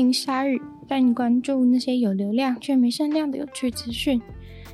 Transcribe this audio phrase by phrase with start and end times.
[0.00, 4.18] 欢迎光临鲨语，带你关注那些有流量却没声量的有趣资讯。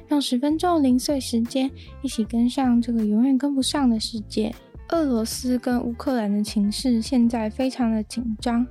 [0.08, 1.68] 用十分钟零碎时间，
[2.00, 4.54] 一起跟上这个永远跟不上的世界。
[4.90, 8.64] 俄罗斯跟乌克兰的情势现在非常的紧张。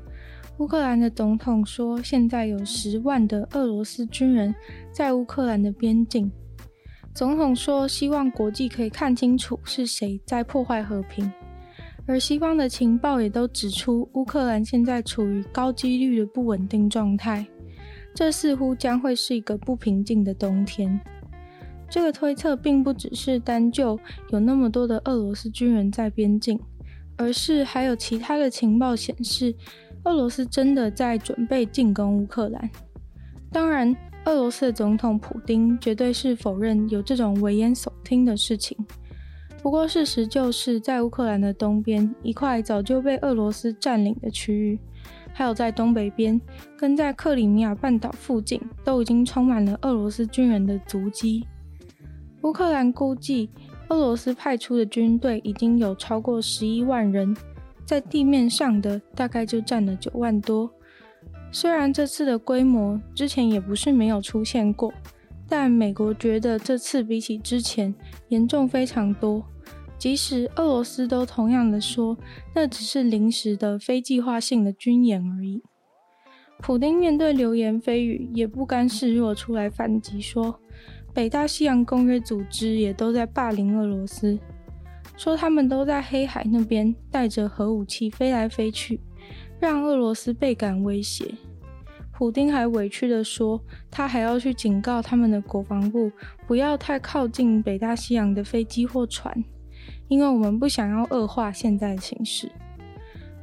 [0.60, 4.55] 乌克兰的总统说，现在有十万的俄罗斯军人
[4.94, 6.32] 在乌克兰的边境。
[7.13, 11.30] 总统说，希望国际可以看清楚是谁在破坏和平。
[12.08, 17.46] 而西方的情报也都指出，乌克兰现在处于高几率的不稳定状态，
[18.13, 20.99] 这似乎将会是一个不平静的冬天。
[21.90, 26.60] 这个推测并不只是单就有那么多的俄罗斯军人在边境，
[27.16, 29.55] 而是还有其他的情报显示，
[30.04, 32.70] 俄罗斯真的在准备进攻乌克兰。
[33.51, 38.77] 当然，俄罗斯的总统普丁绝对是否认有这种危言耸听的事情。
[39.66, 44.80] 不过，事实就是在乌克兰的东边一块早就被俄罗斯占领的区域，
[45.34, 46.40] 还有在东北边
[46.77, 51.48] 跟在克里米亚半岛附近，都已经充满了俄罗斯军人的足迹。
[52.44, 53.49] 乌克兰估计，
[53.90, 57.35] 俄罗斯派出的军队已经有超过十一万人，
[57.85, 60.70] 在地面上的大概就占了九万多。
[61.52, 64.94] 虽然这次的规模之前也不是没有出现过，
[65.50, 67.96] 但美国觉得这次比起之前
[68.28, 69.44] 严重非常多。
[69.97, 72.18] 即使俄罗斯都同样的说，
[72.53, 75.63] 那只是临时的非计划性的军演而已。
[76.59, 80.59] 普丁面对流言蜚语，也不甘示弱，出来反击说，
[81.13, 84.39] 北大西洋公约组织也都在霸凌俄罗斯，
[85.17, 89.00] 说他们都在黑海那边带着核武器飞来飞去，
[89.59, 91.33] 让俄罗斯倍感威胁。
[92.13, 96.09] 普丁还委屈地说，他还要去警告他们的国防部，
[96.47, 99.44] 不要太靠近北大西洋的飞机或船。
[100.07, 102.51] 因为我们不想要恶化现在的形势。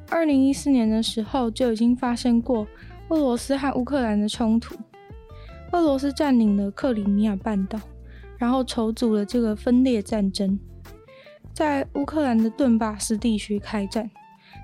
[0.08, 2.66] 二零一四年的时候就已经发生过
[3.08, 4.76] 俄罗斯和乌克兰的冲突，
[5.72, 7.80] 俄罗斯占领了克里米亚半岛，
[8.36, 10.58] 然后筹组了这个分裂战争，
[11.54, 14.10] 在乌克兰的顿巴斯地区开战，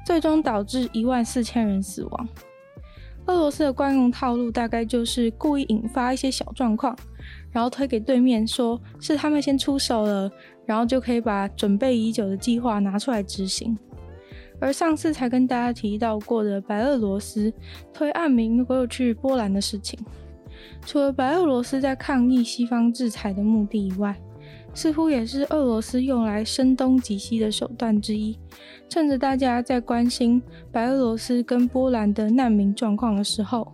[0.05, 2.29] 最终导致一万四千人死亡。
[3.27, 6.97] 俄罗斯的惯用套路大概就是故意引发一些小状况，
[7.53, 10.31] 然后推给对面说是他们先出手了。
[10.67, 13.75] 然后就可以把准备已久的计划拿出来执行。
[14.61, 17.51] 而上次才跟大家提到过的白俄罗斯
[17.91, 19.99] 推暗民过去波兰的事情，
[20.85, 24.15] 除了白俄罗斯在抗议西方制裁的目的以外，
[24.75, 28.39] 似乎也是俄罗斯用来声东击西的手段之一。
[28.91, 33.73] 趁着大家在关心白俄罗斯跟波兰的难民状况的时候，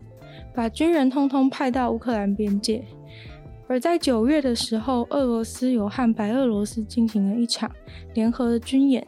[0.54, 2.84] 把军人通通派到乌克兰边界。
[3.66, 7.70] 而在九月的时候，俄罗斯有和白俄罗斯进行了一场
[8.12, 9.06] 联合的军演，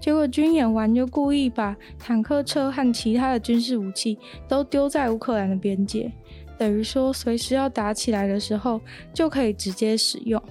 [0.00, 4.18] 结果军演完就故意把坦克车和其他的军事武器
[4.48, 6.10] 都丢在乌克兰的边界，
[6.58, 8.80] 等于说随时要打起来的时候
[9.12, 10.42] 就可以直接使用。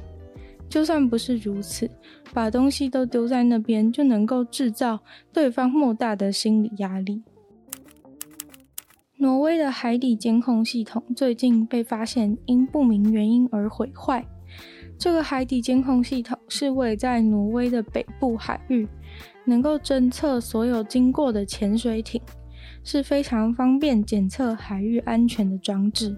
[0.70, 1.88] 就算不是如此，
[2.34, 4.98] 把东西都丢在那边就能够制造
[5.32, 7.22] 对方莫大的心理压力。
[9.24, 14.22] 挪威的海底监控系统最近被发现因不明原因而毁坏。
[15.00, 18.86] 这个海底监控系统是位在挪威的北部海域，
[19.46, 22.22] 能够侦测所有经过的潜水艇，
[22.84, 26.14] 是非常方便检测海域安全的装置。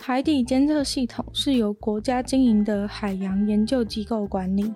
[0.00, 4.74] 海底监测系统是由国家经营的海洋研究机构管理。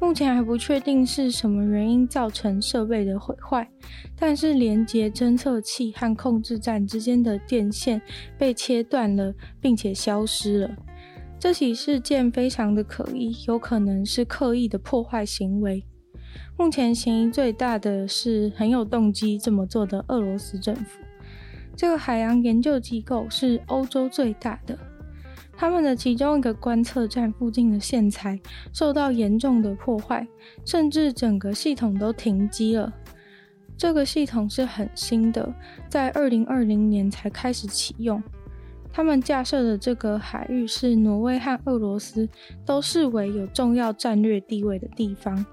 [0.00, 3.66] 目前还不确定是什么原因造成设备的毁坏，
[4.14, 8.02] 但是连接侦测器和控制站之间的电线
[8.36, 10.76] 被切断了，并且消失了。
[11.38, 15.84] 这起事件非常的可疑，有可能是刻意的破坏行为。
[16.56, 21.00] 目前嫌疑最大的是很有动机这么做的俄罗斯政府。
[21.76, 24.78] 这个海洋研究机构是欧洲最大的。
[25.56, 28.40] 他们的其中一个观测站附近的线材
[28.72, 30.26] 受到严重的破坏，
[30.64, 32.92] 甚至整个系统都停机了。
[33.76, 35.52] 这个系统是很新的，
[35.88, 38.22] 在二零二零年才开始启用。
[38.92, 42.28] 他们架设的这个海域是挪威和俄罗斯
[42.64, 45.44] 都视为有重要战略地位的地方。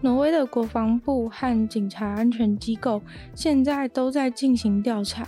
[0.00, 3.00] 挪威的国防部和警察安全机构
[3.34, 5.26] 现在都在进行调查。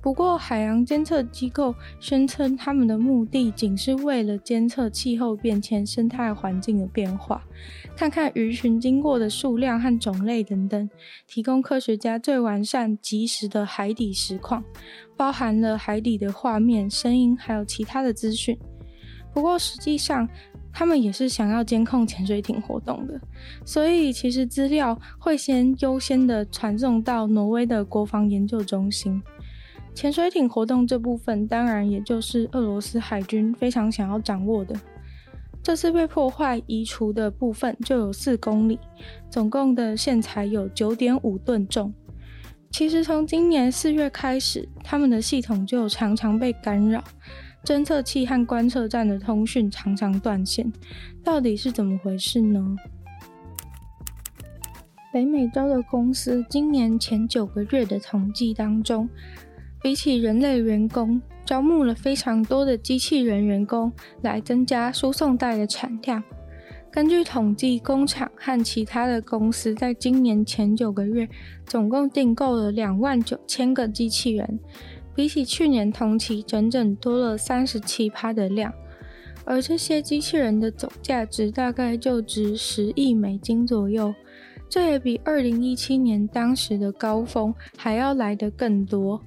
[0.00, 7.42] 不过，海洋监测机构宣称，他们的目的仅是为了监测气候变迁、生态环境的变化，
[7.96, 10.88] 看看鱼群经过的数量和种类等等，
[11.26, 14.62] 提供科学家最完善、及时的海底实况，
[15.16, 18.56] 包含了海底的画面、声音，还有其他的资讯。
[19.34, 20.28] 不过，实际上，
[20.72, 23.20] 他们也是想要监控潜水艇活动的，
[23.64, 29.20] 所以其实资料会先优先的传送到挪威的国防研究中心。
[29.98, 34.72] 潜水艇活动这部分，当然也就是俄罗斯海军非常想要掌握的。
[35.60, 38.78] 这次被破坏移除的部分就有四公里，
[39.28, 41.92] 总共的线材有九点五吨重。
[42.70, 47.02] 其实从今年四月开始，他们的系统就常常被干扰，
[47.64, 50.72] 侦测器和观测站的通讯常常断线。
[51.24, 52.76] 到底是怎么回事呢？
[55.12, 59.08] 北美洲的公司今年前九个月的统计当中，
[59.80, 63.92] 比起人类员工，招募了非常多的机器人员工
[64.22, 66.22] 来增加输送带的产量。
[66.90, 71.28] 根据统计，工厂和其他的公司在今年前九个月
[71.64, 74.58] 总共订购了两万九千个机器人，
[75.14, 78.72] 比起去年同期整整多了三十七趴的量。
[79.44, 84.12] 而这些机器人的总价值大概就值十亿美金左右，
[84.68, 89.22] 这也比二零一七年当时的高峰还要来得更多。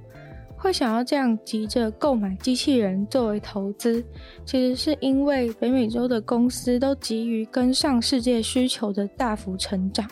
[0.62, 4.04] 会想要这样急着购买机器人作为投资，
[4.46, 10.08] 其实是因为北美洲的公司都急于跟上世界需求的大幅成长。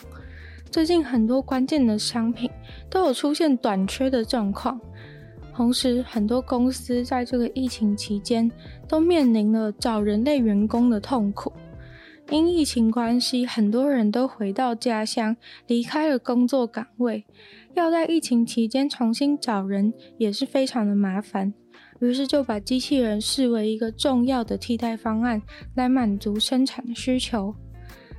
[0.72, 2.50] 最近很多关键的商品
[2.90, 4.82] 都有出现短缺的状况，
[5.54, 8.52] 同时很多公司在这个疫情期间
[8.88, 11.54] 都面临了找人类员工的痛苦。
[12.32, 15.36] 因疫情关系，很多人都回到家乡，
[15.66, 17.26] 离开了工作岗位。
[17.74, 21.52] 要在疫情期间重新找人也是非常的麻烦，
[22.00, 25.42] 于是就把机器人视为一个重要的替代方案，
[25.74, 27.56] 来满足生产的需求。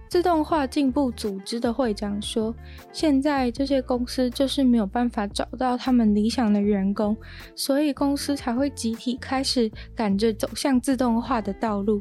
[0.09, 2.53] 自动化进步组织的会长说
[2.93, 7.17] ：“现在这些公司就是没有办法找到他们理想的员工，
[7.55, 12.01] 所以公司才会集体开始赶着走向自动化的道路。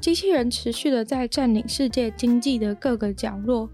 [0.00, 3.68] 机器人持续的在占领世界经济的各个角落。”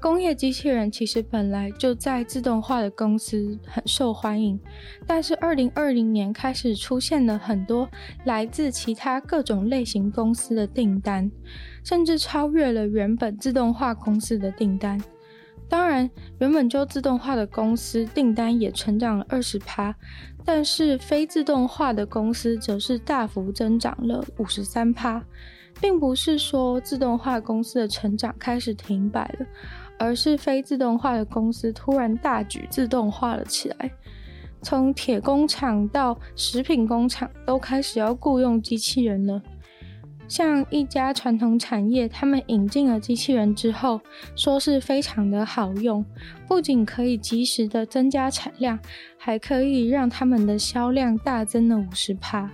[0.00, 4.60] 工业机器人其实本来就在自动化的公司很受欢迎，
[5.08, 7.88] 但是二零二零年开始出现了很多
[8.24, 11.28] 来自其他各种类型公司的订单，
[11.82, 15.02] 甚至超越了原本自动化公司的订单。
[15.68, 16.08] 当然，
[16.38, 19.92] 原本就自动化的公司订单也成长了二十趴，
[20.44, 25.24] 但是非自动化的公司则是大幅增长了五十三趴，
[25.80, 29.46] 并不是说自动化公司的成长开始停摆了。
[30.00, 33.90] 而是非自动化的公司突然大举自动化了起来，
[34.62, 39.42] 从铁工厂到食品工厂都开始要雇佣机器人了。
[40.28, 44.00] 像一家传统产业，他们引进了机器人之后，
[44.36, 46.04] 说是非常的好用，
[46.46, 48.78] 不仅可以及时的增加产量，
[49.16, 52.48] 还可以让他们的销量大增了五十趴，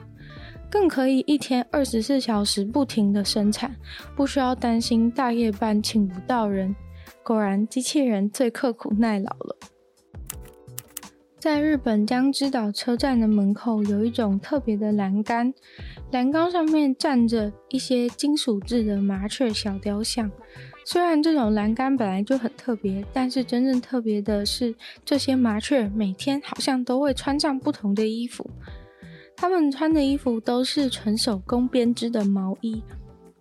[0.75, 3.77] 更可以一天二十四小时不停的生产，
[4.17, 6.75] 不需要担心大夜班请不到人。
[7.23, 9.57] 果然，机器人最刻苦耐劳了。
[11.39, 15.55] 在日本江之岛车站的门口，有一种特别的栏杆，
[16.11, 20.29] 栏杆上面站着一些金属制的麻雀小雕像。
[20.85, 28.51] 虽然这种栏杆本来就很特别，但是真正特别的是，这些麻雀每天好像都会穿上不同的衣服。
[29.45, 32.83] 他们穿的衣服都是纯手工编织的毛衣，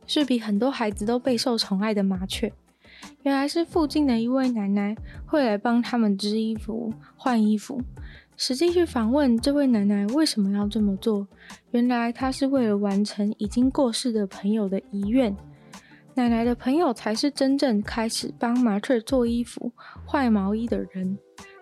[0.05, 2.51] 是比很多孩子都备受宠爱的麻雀。
[3.21, 4.93] 原来是附近的一位奶奶
[5.25, 7.79] 会来帮他们织衣服、换衣服。
[8.35, 11.25] 实际去访问这位奶奶为什么要这么做，
[11.71, 15.33] 原来她是为了完成已经过世的朋友的遗愿。
[16.15, 19.71] 奶奶的朋友才是真正开始帮麻雀做衣服、
[20.05, 21.17] 换毛衣的人。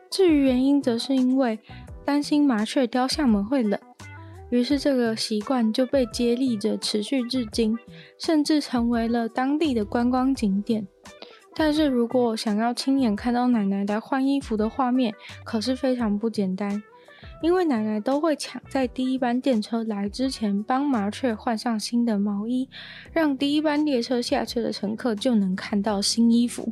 [0.10, 1.60] 至于原因，则是因为
[2.04, 3.80] 担心麻雀雕像们会冷。
[4.52, 7.76] 于是这个习惯就被接力着持续至今，
[8.20, 10.86] 甚至成为了当地的观光景点。
[11.56, 16.82] 但是如果想要亲眼看到奶奶来换衣服的画面，可是非常不简单，
[17.42, 22.70] 因为奶奶都会抢在第一班电车来之前帮麻雀换上新的毛衣，
[23.12, 26.72] 让第一班列车下车的乘客就能看到新衣服。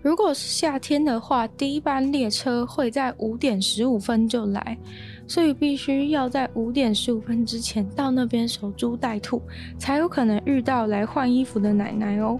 [0.00, 4.78] 如果是夏天的话，第一班列车会在五点十五分就来，
[5.26, 9.40] 所以必须要在五点十五分之前到那边守株待兔，
[9.78, 12.38] 才有可能遇到来换衣服的奶奶哦。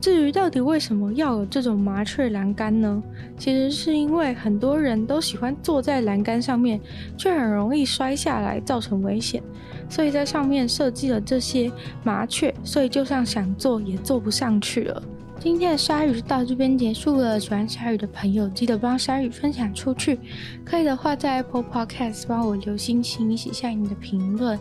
[0.00, 3.02] 至于到底为什么要有这种麻雀栏杆呢？
[3.36, 6.80] 其实是因为很多人都喜欢坐在栏杆上面，
[7.18, 9.42] 却很容易摔下来，造成危险，
[9.90, 11.70] 所以在上面设计了这些
[12.02, 15.02] 麻雀，所以就算想坐也坐不上去了。
[15.40, 17.40] 今天的鲨鱼就到这边结束了。
[17.40, 20.18] 喜欢鲨鱼的朋友，记得帮鲨鱼分享出去。
[20.66, 24.58] 可以的话，在 Apple Podcast 帮我留心情，写下你的评论。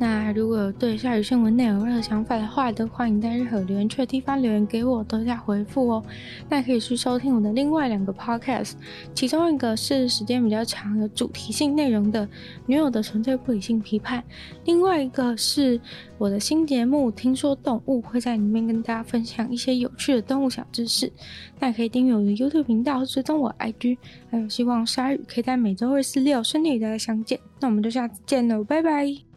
[0.00, 6.04] 那如果有对鲨鱼新闻内容有任何想法的话，都欢迎在任何留言区的地方留言给我，都在回复哦。
[6.48, 8.74] 那可以去收听我的另外两个 podcast，
[9.12, 12.24] 其中一个是时间比较长、有主题性内容的
[12.66, 14.20] 《女友的纯粹不理性批判》，
[14.66, 15.80] 另外一个是
[16.16, 21.12] 我的新节目《听说动物》，会在里面跟大家分享一些有趣的动物小知识。
[21.58, 23.98] 那可以订阅我的 YouTube 频道，追踪我 IG，
[24.30, 27.40] 还有希望鲨鱼可以在每周二、四、六顺利与大家相见。
[27.58, 29.27] 那我们就下次见喽，拜拜。